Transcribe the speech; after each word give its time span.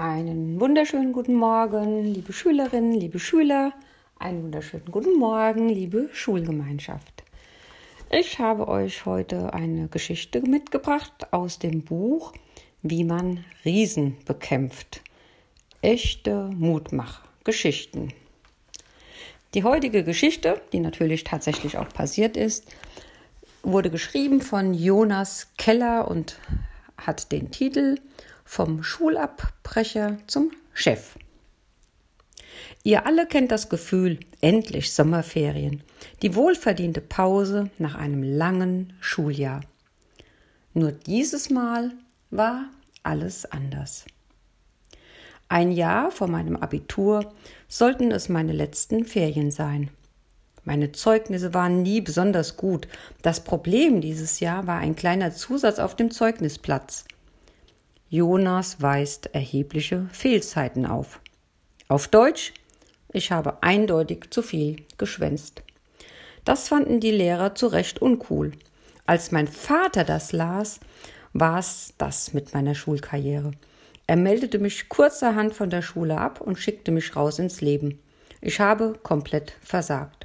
Einen 0.00 0.60
wunderschönen 0.60 1.12
guten 1.12 1.34
Morgen, 1.34 2.04
liebe 2.04 2.32
Schülerinnen, 2.32 2.92
liebe 2.92 3.18
Schüler. 3.18 3.72
Einen 4.20 4.44
wunderschönen 4.44 4.92
guten 4.92 5.18
Morgen, 5.18 5.68
liebe 5.68 6.08
Schulgemeinschaft. 6.12 7.24
Ich 8.08 8.38
habe 8.38 8.68
euch 8.68 9.06
heute 9.06 9.52
eine 9.54 9.88
Geschichte 9.88 10.40
mitgebracht 10.42 11.32
aus 11.32 11.58
dem 11.58 11.82
Buch 11.82 12.32
Wie 12.82 13.02
man 13.02 13.44
Riesen 13.64 14.16
bekämpft. 14.24 15.02
Echte 15.82 16.48
Mutmach-Geschichten. 16.54 18.12
Die 19.54 19.64
heutige 19.64 20.04
Geschichte, 20.04 20.62
die 20.72 20.78
natürlich 20.78 21.24
tatsächlich 21.24 21.76
auch 21.76 21.88
passiert 21.88 22.36
ist, 22.36 22.72
wurde 23.64 23.90
geschrieben 23.90 24.42
von 24.42 24.74
Jonas 24.74 25.48
Keller 25.56 26.06
und 26.08 26.38
hat 26.96 27.32
den 27.32 27.50
Titel 27.50 27.96
vom 28.48 28.82
Schulabbrecher 28.82 30.16
zum 30.26 30.50
Chef. 30.72 31.16
Ihr 32.82 33.06
alle 33.06 33.26
kennt 33.26 33.52
das 33.52 33.68
Gefühl, 33.68 34.18
endlich 34.40 34.92
Sommerferien, 34.92 35.82
die 36.22 36.34
wohlverdiente 36.34 37.02
Pause 37.02 37.70
nach 37.76 37.94
einem 37.94 38.22
langen 38.22 38.94
Schuljahr. 39.00 39.60
Nur 40.72 40.92
dieses 40.92 41.50
Mal 41.50 41.92
war 42.30 42.64
alles 43.02 43.44
anders. 43.44 44.06
Ein 45.50 45.70
Jahr 45.70 46.10
vor 46.10 46.28
meinem 46.28 46.56
Abitur 46.56 47.34
sollten 47.68 48.10
es 48.10 48.30
meine 48.30 48.52
letzten 48.52 49.04
Ferien 49.04 49.50
sein. 49.50 49.90
Meine 50.64 50.92
Zeugnisse 50.92 51.52
waren 51.52 51.82
nie 51.82 52.00
besonders 52.00 52.56
gut. 52.56 52.88
Das 53.20 53.44
Problem 53.44 54.00
dieses 54.00 54.40
Jahr 54.40 54.66
war 54.66 54.78
ein 54.78 54.96
kleiner 54.96 55.32
Zusatz 55.32 55.78
auf 55.78 55.96
dem 55.96 56.10
Zeugnisplatz. 56.10 57.04
Jonas 58.10 58.80
weist 58.80 59.34
erhebliche 59.34 60.08
Fehlzeiten 60.12 60.86
auf. 60.86 61.20
Auf 61.88 62.08
Deutsch, 62.08 62.54
ich 63.12 63.32
habe 63.32 63.62
eindeutig 63.62 64.30
zu 64.30 64.40
viel 64.40 64.84
geschwänzt. 64.96 65.62
Das 66.46 66.68
fanden 66.68 67.00
die 67.00 67.10
Lehrer 67.10 67.54
zu 67.54 67.66
Recht 67.66 68.00
uncool. 68.00 68.52
Als 69.04 69.30
mein 69.30 69.46
Vater 69.46 70.04
das 70.04 70.32
las, 70.32 70.80
war 71.34 71.58
es 71.58 71.92
das 71.98 72.32
mit 72.32 72.54
meiner 72.54 72.74
Schulkarriere. 72.74 73.50
Er 74.06 74.16
meldete 74.16 74.58
mich 74.58 74.88
kurzerhand 74.88 75.52
von 75.52 75.68
der 75.68 75.82
Schule 75.82 76.16
ab 76.16 76.40
und 76.40 76.58
schickte 76.58 76.90
mich 76.90 77.14
raus 77.14 77.38
ins 77.38 77.60
Leben. 77.60 78.00
Ich 78.40 78.58
habe 78.58 78.94
komplett 79.02 79.52
versagt. 79.60 80.24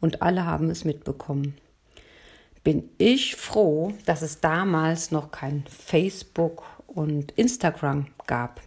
Und 0.00 0.20
alle 0.20 0.46
haben 0.46 0.68
es 0.68 0.84
mitbekommen. 0.84 1.56
Bin 2.64 2.88
ich 2.98 3.36
froh, 3.36 3.92
dass 4.04 4.22
es 4.22 4.40
damals 4.40 5.12
noch 5.12 5.30
kein 5.30 5.64
Facebook 5.68 6.64
und 6.94 7.32
Instagram 7.32 8.06
gab. 8.26 8.60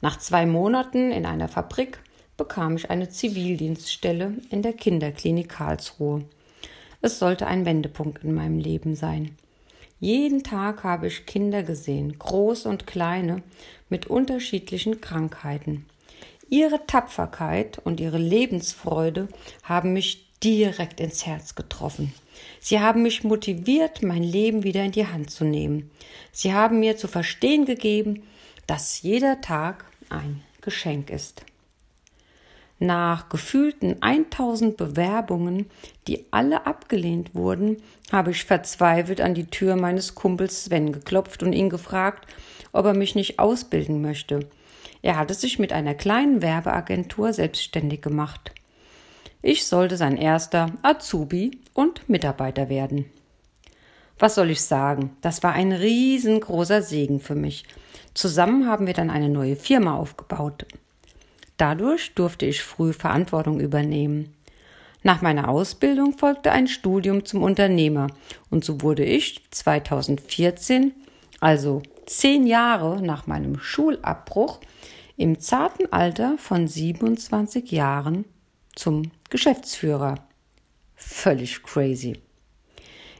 Nach 0.00 0.18
zwei 0.18 0.46
Monaten 0.46 1.12
in 1.12 1.26
einer 1.26 1.48
Fabrik 1.48 1.98
bekam 2.36 2.76
ich 2.76 2.90
eine 2.90 3.10
Zivildienststelle 3.10 4.34
in 4.50 4.62
der 4.62 4.72
Kinderklinik 4.72 5.48
Karlsruhe. 5.48 6.24
Es 7.02 7.18
sollte 7.18 7.46
ein 7.46 7.66
Wendepunkt 7.66 8.24
in 8.24 8.34
meinem 8.34 8.58
Leben 8.58 8.96
sein. 8.96 9.36
Jeden 10.00 10.42
Tag 10.42 10.82
habe 10.82 11.08
ich 11.08 11.26
Kinder 11.26 11.62
gesehen, 11.62 12.18
groß 12.18 12.64
und 12.64 12.86
kleine, 12.86 13.42
mit 13.90 14.06
unterschiedlichen 14.06 15.02
Krankheiten. 15.02 15.84
Ihre 16.48 16.86
Tapferkeit 16.86 17.78
und 17.84 18.00
ihre 18.00 18.18
Lebensfreude 18.18 19.28
haben 19.62 19.92
mich 19.92 20.26
direkt 20.42 21.00
ins 21.00 21.26
Herz 21.26 21.54
getroffen. 21.54 22.14
Sie 22.60 22.80
haben 22.80 23.02
mich 23.02 23.24
motiviert, 23.24 24.02
mein 24.02 24.22
Leben 24.22 24.62
wieder 24.62 24.84
in 24.84 24.92
die 24.92 25.06
Hand 25.06 25.30
zu 25.30 25.44
nehmen. 25.44 25.90
Sie 26.32 26.52
haben 26.52 26.80
mir 26.80 26.96
zu 26.96 27.08
verstehen 27.08 27.64
gegeben, 27.64 28.22
dass 28.66 29.02
jeder 29.02 29.40
Tag 29.40 29.84
ein 30.08 30.42
Geschenk 30.60 31.10
ist. 31.10 31.44
Nach 32.82 33.28
gefühlten 33.28 34.02
1000 34.02 34.76
Bewerbungen, 34.76 35.66
die 36.08 36.24
alle 36.30 36.66
abgelehnt 36.66 37.34
wurden, 37.34 37.82
habe 38.10 38.30
ich 38.30 38.44
verzweifelt 38.44 39.20
an 39.20 39.34
die 39.34 39.46
Tür 39.46 39.76
meines 39.76 40.14
Kumpels 40.14 40.64
Sven 40.64 40.92
geklopft 40.92 41.42
und 41.42 41.52
ihn 41.52 41.68
gefragt, 41.68 42.26
ob 42.72 42.86
er 42.86 42.94
mich 42.94 43.14
nicht 43.14 43.38
ausbilden 43.38 44.00
möchte. 44.00 44.48
Er 45.02 45.18
hatte 45.18 45.34
sich 45.34 45.58
mit 45.58 45.72
einer 45.72 45.94
kleinen 45.94 46.40
Werbeagentur 46.40 47.32
selbstständig 47.34 48.00
gemacht. 48.00 48.52
Ich 49.42 49.66
sollte 49.66 49.96
sein 49.96 50.16
erster 50.16 50.72
Azubi 50.82 51.58
und 51.72 52.08
Mitarbeiter 52.08 52.68
werden. 52.68 53.06
Was 54.18 54.34
soll 54.34 54.50
ich 54.50 54.60
sagen? 54.60 55.16
Das 55.22 55.42
war 55.42 55.52
ein 55.52 55.72
riesengroßer 55.72 56.82
Segen 56.82 57.20
für 57.20 57.34
mich. 57.34 57.64
Zusammen 58.12 58.66
haben 58.66 58.86
wir 58.86 58.92
dann 58.92 59.08
eine 59.08 59.30
neue 59.30 59.56
Firma 59.56 59.96
aufgebaut. 59.96 60.66
Dadurch 61.56 62.14
durfte 62.14 62.44
ich 62.44 62.62
früh 62.62 62.92
Verantwortung 62.92 63.60
übernehmen. 63.60 64.34
Nach 65.02 65.22
meiner 65.22 65.48
Ausbildung 65.48 66.12
folgte 66.12 66.52
ein 66.52 66.68
Studium 66.68 67.24
zum 67.24 67.42
Unternehmer 67.42 68.08
und 68.50 68.62
so 68.62 68.82
wurde 68.82 69.04
ich 69.04 69.40
2014, 69.50 70.92
also 71.40 71.82
zehn 72.04 72.46
Jahre 72.46 73.00
nach 73.00 73.26
meinem 73.26 73.58
Schulabbruch, 73.58 74.60
im 75.16 75.38
zarten 75.38 75.90
Alter 75.90 76.36
von 76.36 76.68
27 76.68 77.70
Jahren 77.70 78.26
zum 78.74 79.10
Geschäftsführer. 79.28 80.16
Völlig 80.94 81.62
crazy. 81.62 82.20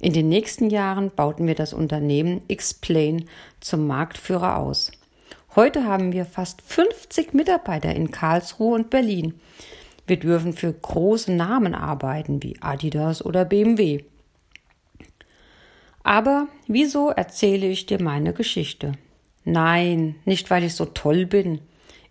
In 0.00 0.12
den 0.12 0.28
nächsten 0.28 0.70
Jahren 0.70 1.10
bauten 1.10 1.46
wir 1.46 1.54
das 1.54 1.72
Unternehmen 1.72 2.42
Explain 2.48 3.24
zum 3.60 3.86
Marktführer 3.86 4.56
aus. 4.58 4.92
Heute 5.56 5.84
haben 5.84 6.12
wir 6.12 6.24
fast 6.24 6.62
50 6.62 7.34
Mitarbeiter 7.34 7.94
in 7.94 8.10
Karlsruhe 8.10 8.74
und 8.76 8.90
Berlin. 8.90 9.34
Wir 10.06 10.18
dürfen 10.18 10.52
für 10.52 10.72
große 10.72 11.32
Namen 11.32 11.74
arbeiten 11.74 12.42
wie 12.42 12.56
Adidas 12.60 13.24
oder 13.24 13.44
BMW. 13.44 14.04
Aber 16.02 16.48
wieso 16.66 17.10
erzähle 17.10 17.66
ich 17.66 17.86
dir 17.86 18.00
meine 18.00 18.32
Geschichte? 18.32 18.92
Nein, 19.44 20.14
nicht 20.24 20.50
weil 20.50 20.64
ich 20.64 20.74
so 20.74 20.84
toll 20.84 21.26
bin. 21.26 21.60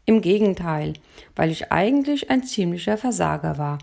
Im 0.10 0.22
Gegenteil, 0.22 0.94
weil 1.36 1.52
ich 1.52 1.70
eigentlich 1.70 2.30
ein 2.30 2.42
ziemlicher 2.42 2.98
Versager 2.98 3.58
war 3.58 3.78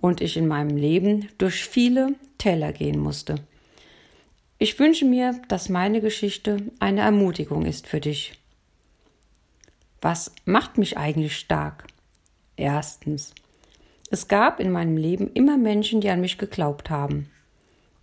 und 0.00 0.22
ich 0.22 0.38
in 0.38 0.48
meinem 0.48 0.74
Leben 0.74 1.28
durch 1.36 1.64
viele 1.64 2.14
Täler 2.38 2.72
gehen 2.72 2.98
musste. 2.98 3.34
Ich 4.58 4.78
wünsche 4.78 5.04
mir, 5.04 5.38
dass 5.48 5.68
meine 5.68 6.00
Geschichte 6.00 6.56
eine 6.78 7.02
Ermutigung 7.02 7.66
ist 7.66 7.86
für 7.86 8.00
dich. 8.00 8.32
Was 10.00 10.34
macht 10.46 10.78
mich 10.78 10.96
eigentlich 10.96 11.36
stark? 11.36 11.84
Erstens. 12.56 13.34
Es 14.10 14.28
gab 14.28 14.60
in 14.60 14.72
meinem 14.72 14.96
Leben 14.96 15.30
immer 15.34 15.58
Menschen, 15.58 16.00
die 16.00 16.08
an 16.08 16.22
mich 16.22 16.38
geglaubt 16.38 16.88
haben. 16.88 17.30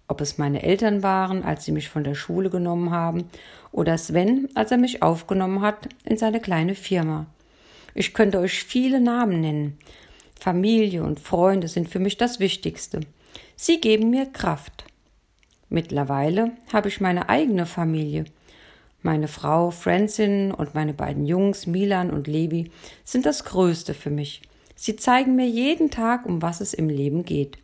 Ob 0.08 0.22
es 0.22 0.38
meine 0.38 0.62
Eltern 0.62 1.02
waren, 1.02 1.42
als 1.42 1.66
sie 1.66 1.72
mich 1.72 1.90
von 1.90 2.04
der 2.04 2.14
Schule 2.14 2.52
genommen 2.52 2.92
haben, 2.92 3.24
oder 3.72 3.98
Sven, 3.98 4.48
als 4.54 4.70
er 4.70 4.78
mich 4.78 5.02
aufgenommen 5.02 5.62
hat 5.62 5.90
in 6.06 6.18
seine 6.18 6.40
kleine 6.40 6.76
Firma. 6.76 7.26
Ich 7.94 8.14
könnte 8.14 8.40
euch 8.40 8.64
viele 8.64 9.00
Namen 9.00 9.42
nennen. 9.42 9.78
Familie 10.40 11.04
und 11.04 11.20
Freunde 11.20 11.68
sind 11.68 11.90
für 11.90 12.00
mich 12.00 12.18
das 12.18 12.40
Wichtigste. 12.40 13.02
Sie 13.56 13.80
geben 13.80 14.10
mir 14.10 14.26
Kraft. 14.26 14.86
Mittlerweile 15.70 16.52
habe 16.72 16.90
ich 16.90 17.02
meine 17.02 17.30
eigene 17.30 17.66
Familie. 17.66 18.26
Meine 19.02 19.28
Frau 19.28 19.72
Francine 19.72 20.56
und 20.56 20.76
meine 20.76 20.94
beiden 20.94 21.26
Jungs 21.26 21.68
Milan 21.68 22.10
und 22.10 22.28
Levi 22.28 22.72
sind 23.04 23.26
das 23.26 23.44
Größte 23.44 23.94
für 23.94 24.10
mich. 24.10 24.42
Sie 24.76 24.96
zeigen 24.96 25.36
mir 25.36 25.48
jeden 25.48 25.92
Tag, 25.92 26.26
um 26.26 26.42
was 26.42 26.62
es 26.62 26.74
im 26.74 26.90
Leben 26.90 27.24
geht. 27.26 27.58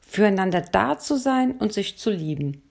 Füreinander 0.00 0.60
da 0.60 0.98
zu 0.98 1.16
sein 1.16 1.52
und 1.52 1.72
sich 1.72 1.98
zu 1.98 2.10
lieben. 2.10 2.62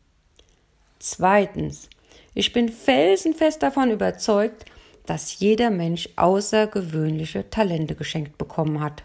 Zweitens. 1.00 1.90
Ich 2.34 2.52
bin 2.52 2.70
felsenfest 2.70 3.62
davon 3.62 3.92
überzeugt, 3.92 4.66
dass 5.06 5.40
jeder 5.40 5.70
Mensch 5.70 6.10
außergewöhnliche 6.16 7.50
Talente 7.50 7.96
geschenkt 7.96 8.38
bekommen 8.38 8.80
hat. 8.80 9.04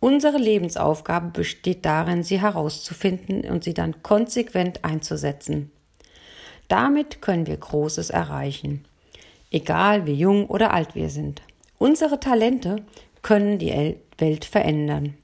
Unsere 0.00 0.38
Lebensaufgabe 0.38 1.30
besteht 1.30 1.84
darin, 1.84 2.22
sie 2.22 2.40
herauszufinden 2.40 3.44
und 3.50 3.64
sie 3.64 3.74
dann 3.74 4.02
konsequent 4.02 4.84
einzusetzen. 4.84 5.72
Damit 6.68 7.20
können 7.20 7.46
wir 7.46 7.56
Großes 7.56 8.10
erreichen, 8.10 8.84
egal 9.50 10.06
wie 10.06 10.12
jung 10.12 10.46
oder 10.46 10.72
alt 10.72 10.94
wir 10.94 11.10
sind. 11.10 11.42
Unsere 11.78 12.20
Talente 12.20 12.84
können 13.22 13.58
die 13.58 13.96
Welt 14.18 14.44
verändern. 14.44 15.14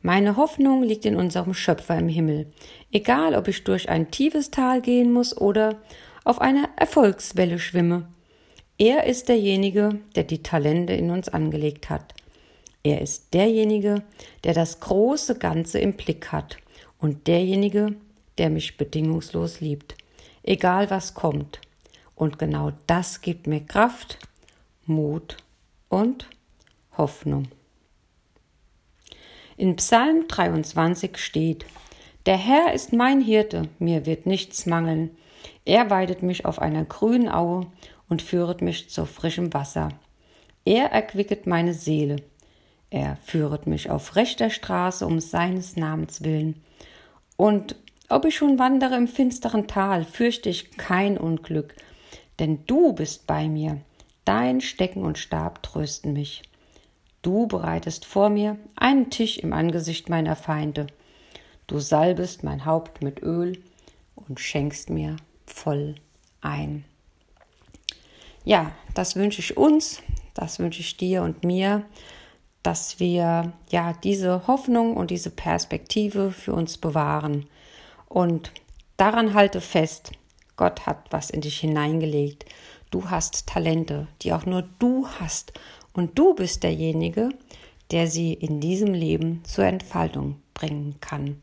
Meine 0.00 0.36
Hoffnung 0.36 0.82
liegt 0.82 1.04
in 1.04 1.16
unserem 1.16 1.54
Schöpfer 1.54 1.98
im 1.98 2.08
Himmel, 2.08 2.46
egal 2.92 3.34
ob 3.34 3.48
ich 3.48 3.64
durch 3.64 3.88
ein 3.88 4.10
tiefes 4.10 4.50
Tal 4.50 4.80
gehen 4.80 5.12
muss 5.12 5.36
oder 5.36 5.76
auf 6.24 6.40
einer 6.40 6.68
Erfolgswelle 6.76 7.58
schwimme. 7.58 8.08
Er 8.78 9.04
ist 9.04 9.28
derjenige, 9.28 9.98
der 10.14 10.22
die 10.22 10.42
Talente 10.42 10.92
in 10.92 11.10
uns 11.10 11.28
angelegt 11.28 11.90
hat. 11.90 12.14
Er 12.84 13.02
ist 13.02 13.34
derjenige, 13.34 14.04
der 14.44 14.54
das 14.54 14.78
große 14.78 15.36
Ganze 15.36 15.80
im 15.80 15.94
Blick 15.94 16.30
hat 16.30 16.58
und 17.00 17.26
derjenige, 17.26 17.96
der 18.38 18.50
mich 18.50 18.76
bedingungslos 18.76 19.60
liebt, 19.60 19.96
egal 20.44 20.90
was 20.90 21.14
kommt. 21.14 21.60
Und 22.14 22.38
genau 22.38 22.72
das 22.86 23.20
gibt 23.20 23.48
mir 23.48 23.60
Kraft, 23.60 24.18
Mut 24.86 25.36
und 25.88 26.30
Hoffnung. 26.96 27.48
In 29.56 29.74
Psalm 29.74 30.28
23 30.28 31.16
steht, 31.18 31.66
Der 32.26 32.36
Herr 32.36 32.72
ist 32.74 32.92
mein 32.92 33.20
Hirte, 33.20 33.68
mir 33.80 34.06
wird 34.06 34.24
nichts 34.26 34.66
mangeln. 34.66 35.10
Er 35.64 35.90
weidet 35.90 36.22
mich 36.22 36.44
auf 36.44 36.60
einer 36.60 36.84
grünen 36.84 37.28
Aue 37.28 37.66
und 38.08 38.22
führet 38.22 38.62
mich 38.62 38.90
zu 38.90 39.06
frischem 39.06 39.52
Wasser. 39.54 39.90
Er 40.64 40.92
erquicket 40.92 41.46
meine 41.46 41.74
Seele. 41.74 42.16
Er 42.90 43.16
führet 43.22 43.66
mich 43.66 43.90
auf 43.90 44.16
rechter 44.16 44.50
Straße 44.50 45.06
um 45.06 45.20
seines 45.20 45.76
Namens 45.76 46.22
willen. 46.22 46.62
Und 47.36 47.76
ob 48.08 48.24
ich 48.24 48.36
schon 48.36 48.58
wandere 48.58 48.96
im 48.96 49.08
finsteren 49.08 49.66
Tal, 49.66 50.04
fürchte 50.04 50.48
ich 50.48 50.76
kein 50.76 51.18
Unglück, 51.18 51.74
denn 52.38 52.64
du 52.66 52.94
bist 52.94 53.26
bei 53.26 53.48
mir, 53.48 53.80
dein 54.24 54.60
Stecken 54.60 55.02
und 55.02 55.18
Stab 55.18 55.62
trösten 55.62 56.14
mich. 56.14 56.42
Du 57.20 57.46
bereitest 57.46 58.06
vor 58.06 58.30
mir 58.30 58.56
einen 58.76 59.10
Tisch 59.10 59.38
im 59.38 59.52
Angesicht 59.52 60.08
meiner 60.08 60.36
Feinde. 60.36 60.86
Du 61.66 61.80
salbest 61.80 62.44
mein 62.44 62.64
Haupt 62.64 63.02
mit 63.02 63.22
Öl 63.22 63.62
und 64.14 64.40
schenkst 64.40 64.88
mir 64.88 65.16
voll 65.44 65.96
ein. 66.40 66.84
Ja, 68.48 68.72
das 68.94 69.14
wünsche 69.14 69.42
ich 69.42 69.58
uns, 69.58 70.00
das 70.32 70.58
wünsche 70.58 70.80
ich 70.80 70.96
dir 70.96 71.22
und 71.22 71.44
mir, 71.44 71.84
dass 72.62 72.98
wir 72.98 73.52
ja 73.68 73.92
diese 74.02 74.46
Hoffnung 74.46 74.96
und 74.96 75.10
diese 75.10 75.28
Perspektive 75.28 76.30
für 76.30 76.54
uns 76.54 76.78
bewahren. 76.78 77.44
Und 78.08 78.52
daran 78.96 79.34
halte 79.34 79.60
fest, 79.60 80.12
Gott 80.56 80.86
hat 80.86 80.96
was 81.10 81.28
in 81.28 81.42
dich 81.42 81.60
hineingelegt. 81.60 82.46
Du 82.90 83.10
hast 83.10 83.46
Talente, 83.46 84.08
die 84.22 84.32
auch 84.32 84.46
nur 84.46 84.66
du 84.78 85.06
hast. 85.20 85.52
Und 85.92 86.18
du 86.18 86.32
bist 86.32 86.62
derjenige, 86.62 87.28
der 87.90 88.06
sie 88.06 88.32
in 88.32 88.62
diesem 88.62 88.94
Leben 88.94 89.44
zur 89.44 89.66
Entfaltung 89.66 90.40
bringen 90.54 90.94
kann. 91.02 91.42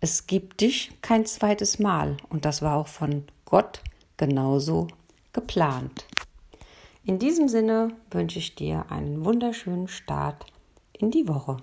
Es 0.00 0.26
gibt 0.26 0.60
dich 0.60 0.90
kein 1.02 1.24
zweites 1.24 1.78
Mal 1.78 2.16
und 2.30 2.44
das 2.44 2.62
war 2.62 2.78
auch 2.78 2.88
von 2.88 3.22
Gott 3.44 3.80
genauso 4.16 4.88
geplant. 5.36 6.06
In 7.04 7.18
diesem 7.18 7.46
Sinne 7.46 7.92
wünsche 8.10 8.38
ich 8.38 8.54
dir 8.54 8.86
einen 8.90 9.24
wunderschönen 9.24 9.86
Start 9.86 10.46
in 10.92 11.10
die 11.10 11.28
Woche. 11.28 11.58